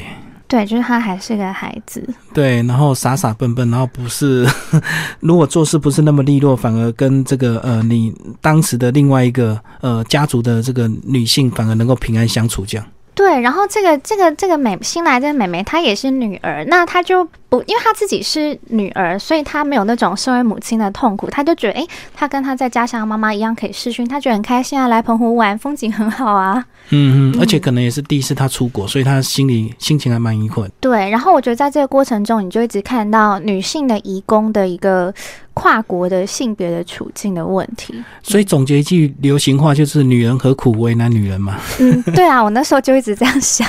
[0.52, 2.06] 对，就是他还是个孩子。
[2.34, 4.46] 对，然后傻傻笨笨，然后不是，
[5.22, 12.86] 如果做事不是那么利落，反而跟这个呃你当时的另外一个呃家族的这个女性反而能够平安相处这样。
[13.16, 21.86] 对，然后这个这个这个美新来的美眉，她也是女儿，那她就不，因为她自己是女儿，所以她没有那种身为母亲的痛苦，她就觉得，哎，
[22.16, 26.66] 她跟她在家乡妈妈一样可以试训，她觉得很开心啊，来澎湖玩，风景很好啊。
[26.92, 30.66] 嗯嗯，而且可能也是第一次她出国，所以她心里心情还蛮愉快。
[30.80, 35.14] 对，然后我觉得在这个过程中，你就一直看到女性的移工的一个。
[35.54, 41.58] 跨国的性别的处境的问题，所以总结一句流行话就是“女人何苦为难女人”嘛。
[41.78, 43.68] 嗯，对啊，我那时候就一直这样想。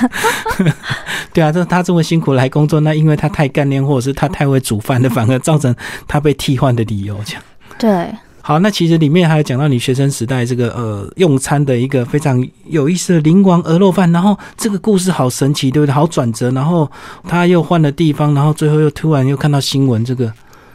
[1.33, 5.75] 对啊，这她这么辛苦来工作，那因为她太干练，或者是他太会煮饭的，反而造成
[6.07, 7.19] 他被替换的理由。
[7.25, 7.43] 这样
[7.77, 8.07] 对。
[8.45, 15.93] 好，那其实里面还有讲到你学生时代这个呃用餐的一个非常有意思的灵王鹅肉饭，然后这个故事好神奇，对不对？
[15.93, 16.89] 好转折，然后
[17.25, 20.31] 他又换了地方，然后最后又突然又看到新闻这个。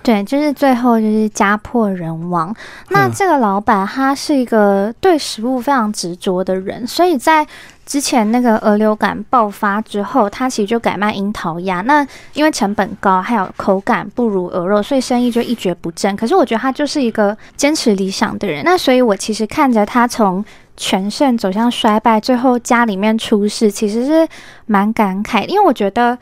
[0.09, 2.55] 对，就是最后就是家破人亡。
[2.89, 7.47] 那这个老板他是一个对食物非常执着的人，所以在
[7.85, 11.83] 之前那个鹅流感爆发之后，他其实就改卖樱桃鸭。
[11.83, 16.17] 那因为成本高，还有口感不如鹅肉，所以生意就一蹶不振。
[16.17, 18.65] 可是我觉得他就是一个坚持理想的人。
[18.65, 20.43] 那所以我其实看着他从
[20.75, 24.27] 全盛走向衰败，最后家里面出事，其实是
[24.65, 26.17] 蛮感慨，因为我觉得。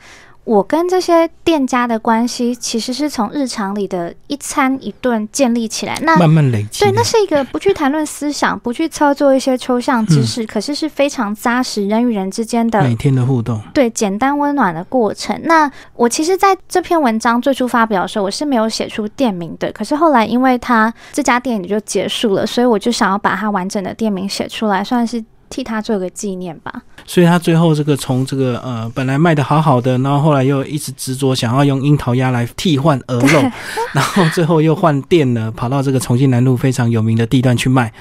[0.47, 5.99] 我跟这些店家的关系，其实是从日常里的一餐一顿建立起来。
[6.03, 6.85] 那慢慢累积。
[6.85, 13.61] 对，那是一个不去谈论思想，不去操作一些抽象知识，可是是非常扎实人与人之间的每天的互动。
[13.73, 15.37] 对，简单温暖的过程。
[15.43, 19.69] 那我其实在这篇文章最初发表的时候，我是没有写出店名的。
[19.73, 25.21] 可是后来，因为他这家店也就结束了，所以我就想要把它完整的店名写出来，算是。
[25.49, 26.81] 替他做个纪念吧。
[27.07, 33.41] 所以他最后这个从这个呃本来卖的好好的，然后后来又一直执着想要用樱桃鸭来替换鹅肉，
[33.93, 37.91] 然后最后又换店了，跑到这个重庆南路非常有名的地段去卖，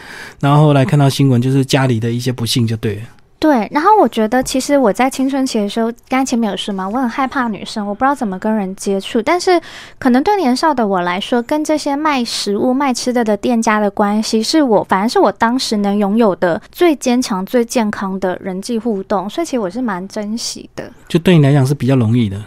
[0.41, 3.03] 然后后来看到新闻就是家里的一些不幸就对了。
[3.47, 9.23] 对，然后我觉得其实我在青春期的时候，刚才前面有说嘛，我很害怕女生，我不知道怎么跟人接触。
[9.23, 9.61] 但是
[10.01, 20.91] 可能对年少的我来说，跟这些卖食物、卖吃的的店家的关系，是我反而是我当时能拥有的最坚强、最健康的人际互动，所以其实我是蛮珍惜的。
[21.07, 22.43] 就对你来讲是比较容易的。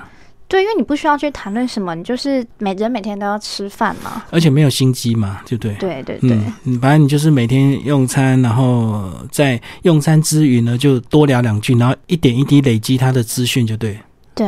[0.50, 5.76] 对，因为你不需要去谈论什么，你就是每人每天都要吃饭嘛，而且没有心机嘛，对不对？
[5.76, 13.98] 对对对，嗯，反正你就是每天用餐，然后在用餐之余呢，就多聊两句，然后一点一滴累积他的资讯，就对。
[14.34, 14.48] 对。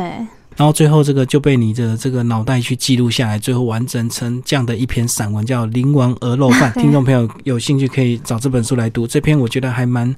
[0.56, 6.70] 然后最后这个就被你的这个脑袋去记录下来，最后完整成这样的一篇散文，叫《灵王鹅肉饭》。
[6.80, 9.06] 听众朋友有兴趣可以找这本书来读。
[9.06, 10.14] 这篇我觉得还蛮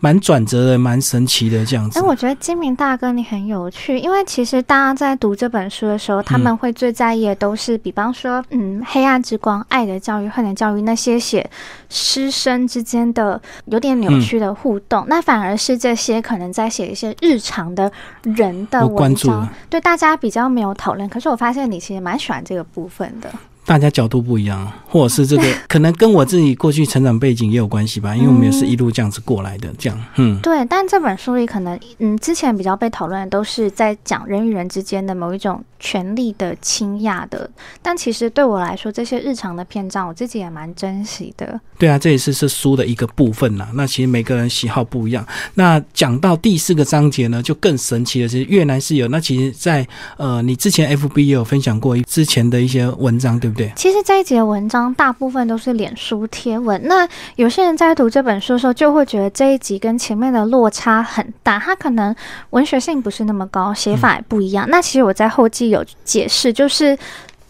[0.00, 1.98] 蛮转折的，蛮神奇的这样子。
[1.98, 11.48] 哎，我觉得金明大哥你很有趣，因为其实大家在读这本书的时候，他们会最在意的都是，比方说，嗯，黑暗之光、爱的教育、恨的教育那些写
[11.88, 17.90] 师生之间的有点扭曲的互动，那反而是这些可能在写一些日常的
[18.22, 19.48] 人的文章。
[19.68, 23.30] 对大家比较没有讨论，可是我发现你其实蛮喜欢这个部分的。
[23.64, 30.64] 大家角度不一样，或者是这个 可能跟我自己过去成长背景也有关系吧，因为我们也是一路这样子过来的，这样，嗯，对。
[30.66, 37.48] 但这本书里可能，嗯，之前比较被讨论的都是在讲人与人之间的某一种权力的倾轧的，
[37.80, 41.60] 但其实对我来说，这些日常的篇章，我自己也蛮珍惜的。
[41.78, 43.68] 对啊，这也是是书的一个部分呐。
[43.74, 45.24] 那其实每个人喜好不一样。
[45.54, 49.06] 那讲到第四个章节呢，就更神奇的是越南室友。
[49.06, 53.72] 那其实，在呃，你之前 FB 也有分享过之前的一些文章，对不对？
[53.76, 56.80] 其实这一节文章大部分都是脸书贴文。
[56.88, 62.12] 那有些人在读这本书的时候，就会觉得这一集跟前面的落差很大，它可能
[62.50, 64.66] 文学性不是那么高，写法也不一样。
[64.68, 66.96] 那其实我在后记有解释，就是。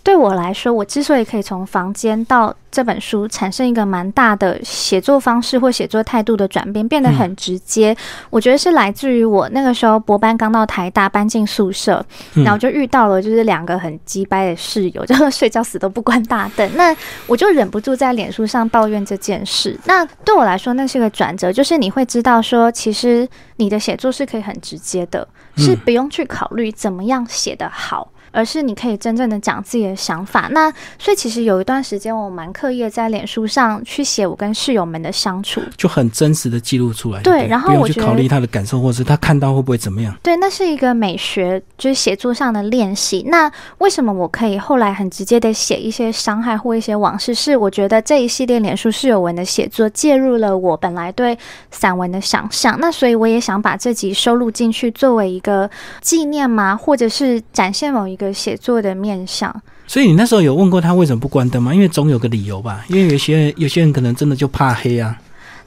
[0.06, 7.92] 对我来说，我之所以可以从房间到这本书产生一个蛮大的写作方式或写作态度的转变，变得很直接，
[8.30, 19.76] 我觉得是来自于我那个时候博班刚到台大搬进宿舍，然后就遇到了就是两个很鸡掰的室友，就 睡觉死都不关大灯，那我就忍不住在脸书上抱怨这件事。
[19.86, 28.12] 那对我来说，那是个转折，就是你会知道说，其实你的写作是可以很直接的，是不用去考虑怎么样写得好。
[28.36, 30.48] 而是你可以真正的讲自己的想法。
[30.52, 37.22] 那所以其实有一段时间，我蛮刻意的在脸书上去写我跟室友们的相处，就很真实的记录出来。
[37.22, 40.14] 对，然后我去考虑他的感受，或者是他看到会不会怎么样？
[40.22, 43.24] 对，那是一个美学，就是写作上的练习。
[43.28, 47.32] 那为什么我可以后来很直接的写一些伤害或一些往事？
[47.32, 51.38] 是我觉得这一系列脸书室友文的写作介入了我本来对
[51.70, 52.76] 散文的想象。
[52.80, 55.70] 那所以我也想把这集收录进去，作为一个
[56.00, 56.76] 纪念吗？
[56.76, 59.54] 或者是展现某一个写作的面向？
[59.86, 61.72] 所以你那时候有问过他为什么不关灯吗？
[61.72, 62.84] 因为总有个理由吧。
[62.88, 65.18] 因为有些有些人可能真的就怕黑啊。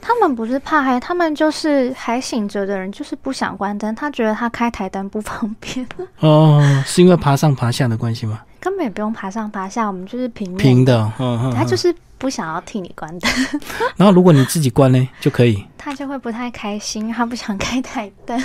[0.02, 3.94] 他们不是怕黑，他们就是还醒着的人，就是不想关灯。
[3.94, 5.86] 他觉得他开台灯不方便。
[6.20, 8.40] 哦，是因为爬上爬下的关系吗？
[8.60, 11.10] 根本也不用爬上爬下，我们就是平平的。
[11.18, 13.32] 嗯嗯，他就是不想要替你关灯。
[13.96, 15.64] 然后如果你自己关呢，就可以。
[15.78, 18.38] 他就会不太开心，他不想开台灯。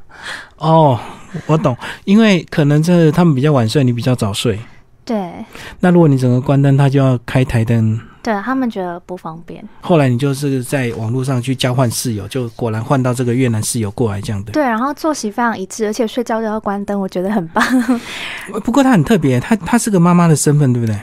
[0.58, 0.98] 哦，
[1.46, 4.58] 我懂，因为可能这他们比较晚睡，你比较早睡。
[5.04, 5.32] 对。
[5.80, 8.00] 那如果你整个关灯，他就要开台灯。
[8.26, 9.62] 对他们觉得不方便。
[9.80, 14.50] 后来你就是在网络上去交换室友，就果然换到这个越南室友过来这样的。
[14.50, 17.64] 对，然后作息非常一致，而且睡觉都要关灯，我觉得很棒。
[18.64, 20.98] 不过他很特别，他他是个妈妈的身份，对不对？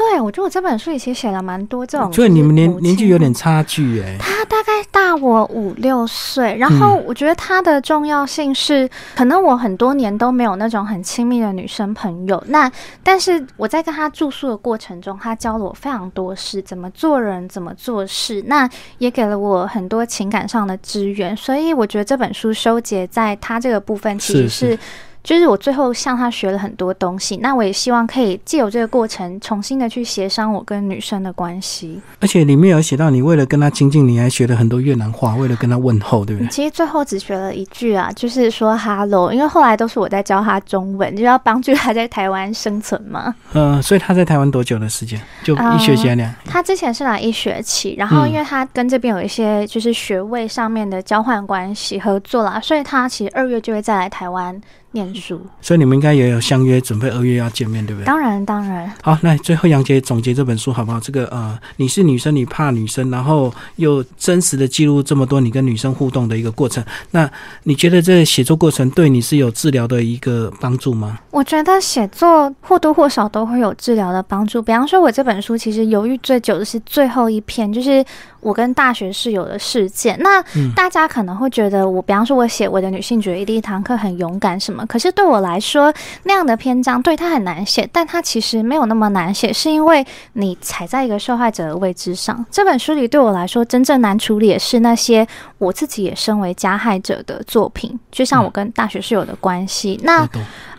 [0.00, 4.16] 对，我觉得我这本书里其实写了蛮多这种，所以你们年年纪有点差距哎。
[4.18, 12.42] 他大概大我五六岁，然后我觉得他的重要性是，可能我很多年都没有那种很亲密的女生朋友。
[12.46, 21.36] 那但是我在跟他住宿的过程中，他教了我非常多事，怎么做人，怎么做事，那也给了我很多情感上的支援。
[21.36, 24.78] 所以我觉得这本书收结在他这个部分，其实是。
[25.22, 32.00] 就是我最后向他学了很多东西，那我也希望可以借由这个过程，重新的去协商我跟女生的关系。
[32.20, 36.48] 而且里面有写到，你为了跟他亲近，你还学了很多越南话，为了跟他问候，对不对？
[36.48, 43.34] 其实最后只学了一句啊，就是说 “hello”，因为后来都是我在教他中文，就要帮助他在台湾生存嘛。
[43.52, 45.20] 嗯，所以他在台湾多久的时间？
[45.44, 46.34] 就一学期两？
[46.46, 54.58] 他之前是来一学期，然后因为他跟这边有一些就是学位上面的交换关系合作啦，所以他其实二月就会再来台湾。
[54.92, 58.06] 念书，所以你们应该也有相约，准备二月要见面，对不对？
[58.06, 58.92] 当然，当然。
[59.02, 60.98] 好，那最后杨杰总结这本书好不好？
[60.98, 66.84] 这个呃，你是女生，你怕女生，然后又真实的记录这么多你跟女生互动的一个过程。
[67.12, 67.30] 那
[67.62, 71.18] 你觉得这写作过程对你是有治疗的一个帮助吗？
[71.30, 74.60] 我觉得写作或多或少都会有治疗的帮助。
[74.60, 78.04] 比方说，我这本书其实犹豫最久的是最后一篇，就是
[78.40, 80.18] 我跟大学室友的事件。
[80.18, 80.42] 那
[80.74, 84.79] 大家可能会觉得，我比方说我写我的女性主义第一堂课很勇敢什么。
[84.86, 85.92] 可是对我来说，
[86.24, 92.44] 那样的篇章对他很难写，但他其实没有那么难写，是因为你踩在一个受害者的位置上。
[92.50, 95.26] 这本书里对我来说，真正难处理的是那些
[95.58, 99.98] 我自己也身为加害者的作品，就像我跟大学室友的关系。
[100.02, 100.28] 那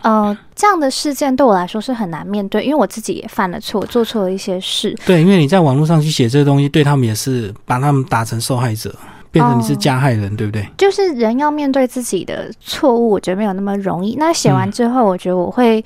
[0.01, 4.97] 呃，这样的事件对我来说是很难面对，因为我自己也犯了错，做错了一些事。
[5.05, 8.95] 对，因为你在网络上去写这个东西，对他们也是把他们打成受害者。
[9.31, 10.67] 变成你是加害人，对不对？
[10.77, 14.15] 就是人要面对自己的错误，我觉得没有那么容易。
[14.19, 15.83] 那写完之后，我觉得我会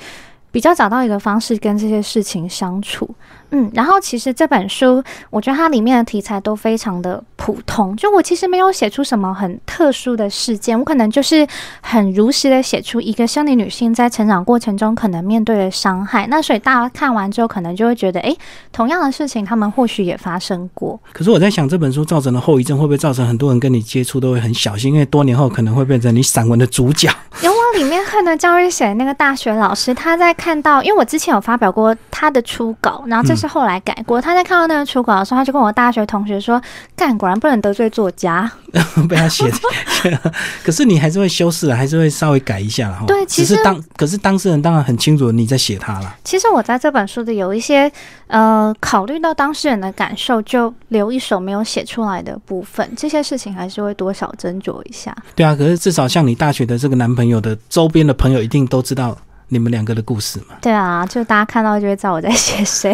[0.51, 3.07] 比较找到一个方式跟这些事情相处。
[3.44, 7.95] 嗯，然后其实这本书，我觉得它里面的题材都非常的普通。
[7.95, 11.47] 就我其实没有写出什么很特殊的事件，我可能就是
[11.81, 16.27] 很如实的写出一个生理女性在成长过程中可能面对的伤害。
[16.27, 18.35] 那所以大家看完之后，可能就会觉得，哎，
[18.71, 20.99] 同样的事情他们或许也发生过。
[21.13, 27.09] 可是我在想，这本书造成的后遗症会不会造成很多人跟你接触都会很小心，因为多年后可能会变成你散文的主角。
[27.43, 33.34] 有我里面看的教育写的那个大学老师，他在看到，因为我之前有发表过他的初稿，然后这。
[33.35, 36.61] 是后来改过，他在看到那个初稿的时候，他就跟我大学同学说
[36.95, 38.51] ：“干，果然不能得罪作家。
[39.07, 39.49] ”被他写，
[40.63, 43.05] 可是你还是会修饰，还是会稍微改一下哈。
[43.07, 46.15] 对，其实当可是当事人当然很清楚你在写他了。
[46.23, 47.91] 其实我在这本书的有一些
[48.27, 55.15] 呃，考虑到当事人的感受，就留一手没有写出来的部分，这些事情还是会多少斟酌一下。
[55.35, 59.17] 对啊，可是至少像你大学的这个男朋友的周边的朋友，一定都知道。
[59.49, 60.55] 你们两个的故事嘛？
[60.61, 62.93] 对啊，就大家看到就会知道我在写谁。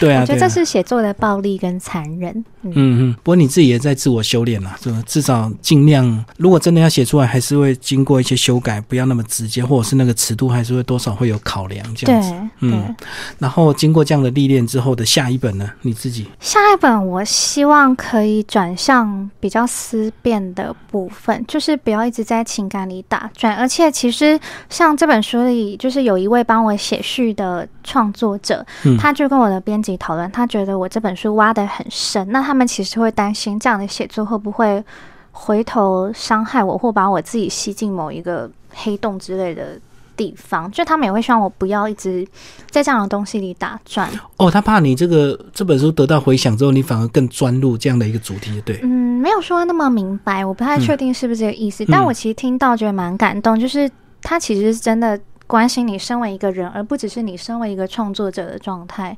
[0.00, 2.44] 对啊，我觉得这是写作的暴力跟残忍。
[2.64, 5.02] 嗯嗯，不过你自己也在自我修炼了，是吧？
[5.06, 12.32] 至少尽量，如果真的要写出来，还是会经过一些修改，不要那么直接，或者是那个尺度还是会多少会有考量这样子。
[12.60, 12.94] 嗯，
[13.38, 15.70] 然后经过这样的历练之后的下一本呢？
[15.82, 25.74] 你自己下一本，我希望可以转向比较思辨的部分，就是不要一直在情感里打转，而且其实像这本书里。
[25.84, 28.66] 就是有一位帮我写序的创作者，
[28.98, 34.82] 他就跟我的编辑讨论，他觉得我这本书挖的很深，那他们其实会担心这样的写作会不会
[35.30, 39.78] 回头伤害我，或把我自己吸进某一个黑洞之类的
[40.16, 42.26] 地方，就他们也会希望我不要一直
[42.70, 44.08] 在这样的东西里打转。
[44.36, 48.78] 哦，他怕你这个这本书得到回响之后，你反而更钻入这样的一个主题，对？
[48.84, 51.84] 嗯，没有说那么明白，我不太确定是不是这个意思。
[51.86, 53.90] 但我其实听到觉得蛮感动，就是
[54.22, 55.18] 他其实是真的
[55.54, 59.16] 关心你身为一个人，而不只是你身为一个创作者的状态。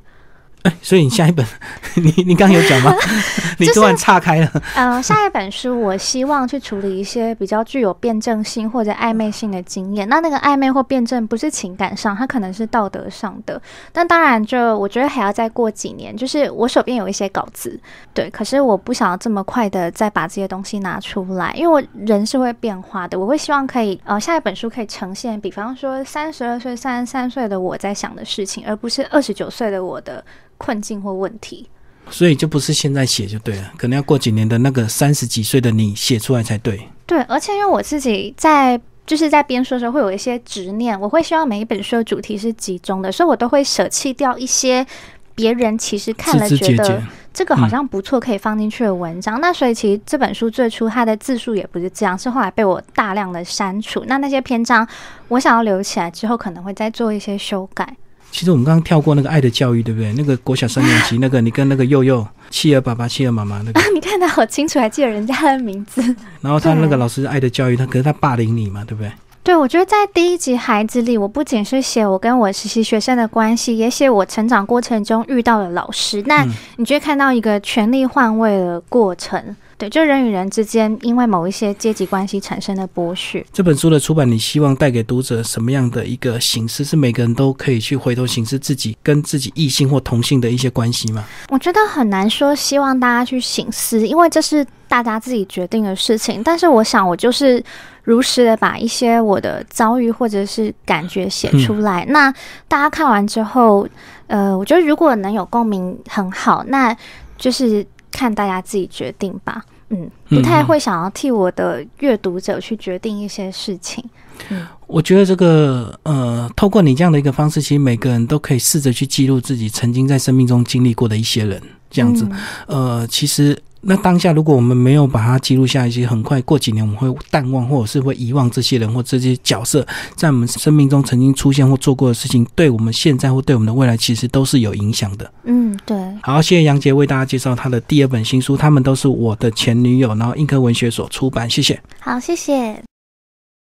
[0.81, 1.45] 所以你下一本，
[1.95, 2.93] 你你刚有讲吗？
[3.59, 4.51] 你突然岔开了。
[4.75, 10.07] 呃，下一本书我希望去处理一些比较具有辩证性或者暧昧性的经验。
[10.09, 13.61] 那那个暧昧或辩证不是情感上，它可能是道德上的。
[13.91, 16.15] 但当然，就我觉得还要再过几年。
[16.15, 17.79] 就是我手边有一些稿子，
[18.13, 23.17] 对，可是我不想要这么快的再把这些东西拿出来，因为我人是会变化的。
[23.17, 30.23] 我会希望可以呃，下一本书可以呈现，比方说三十二岁、三十三岁的我在想的事情，而不是二十九岁的我的。
[30.57, 31.67] 困境或问题，
[32.09, 36.87] 所以就不是现在写就对了，可能要过几年的那个三十几岁的你写出来才对。
[37.05, 44.85] 对，而且因为我自己在就是在编书的时候会有一些执念，我会希望每一本书的主题是集中的，所以我都会舍弃掉一些
[45.33, 47.01] 别人其实看了觉得
[47.33, 49.39] 这个好像不错可以放进去的文章。
[49.39, 54.03] 那所以其实这本书最初它的字数也不是这样，是后来被我大量的删除。
[54.07, 54.85] 那那些篇章
[55.29, 57.95] 我想要留起来之后，可能会再做一些修改。
[58.31, 60.13] 其实我们刚刚跳过那个爱的教育，对不对？
[60.13, 66.01] 那个国小三年级，那个你跟那个佑佑，企鹅爸爸、企鹅妈妈那个， 你看他好清楚，还记得人家的名字。
[66.41, 69.11] 然后他那个老师爱的教育，他可是他霸凌你嘛，对不对？
[69.43, 76.21] 对，我觉得在第一集《孩子》里，我不仅是写我跟我实习学生的关系，也写我成长过程中遇到的老师。
[76.27, 79.55] 那你就会看到一个权力换位的过程。
[79.77, 83.45] 对，就人与人之间因为某一些阶级关系产生的剥削。
[83.53, 86.83] 这本书的出版，你希望带给读者什么样的一个形式？
[86.83, 91.23] 是每个人都可以去回头形式自己跟自己异性或同性的一些关系吗？
[91.49, 96.41] 我觉得很难说，希望大家去醒思，因为这是大家自己决定的事情。
[96.41, 97.63] 但是我想，我就是
[98.03, 102.03] 如实的把一些我的遭遇或者是感觉写出来。
[102.09, 102.31] 那
[102.67, 103.87] 大家看完之后，
[104.25, 106.63] 呃，我觉得如果能有共鸣，很好。
[106.67, 106.97] 那
[107.37, 107.85] 就是。
[108.17, 114.03] 看大家自己决定吧，嗯，不太会想要替我的阅读者去决定一些事情。
[114.49, 121.61] 嗯，我觉得这个呃，透过你这样的一个方式，其实每个人都可以试着去记录自己曾经在生命中经历过的一些人，
[121.91, 122.27] 这样子，
[122.65, 123.55] 呃，其实。
[123.81, 135.31] 那当下，如果我们没有把它记录下一些，很快过几年我们会淡忘，或者是会遗忘这些人或这些角色在我们生命中曾经出现或做过的事情，对我们现在或对我们的未来，其实都是有影响的。
[135.43, 135.97] 嗯，对。
[136.21, 141.81] 好，谢谢杨杰为大家介绍他的第二本新书，他们都是我的前女友，然后映客文学所出版，谢谢。
[141.99, 142.96] 好，谢谢。